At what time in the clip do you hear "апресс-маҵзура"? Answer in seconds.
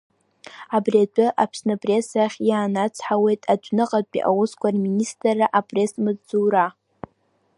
5.59-6.65